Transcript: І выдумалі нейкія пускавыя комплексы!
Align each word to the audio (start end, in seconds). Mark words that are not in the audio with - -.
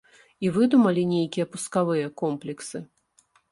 І 0.45 0.49
выдумалі 0.55 1.03
нейкія 1.11 1.45
пускавыя 1.53 2.07
комплексы! 2.25 2.77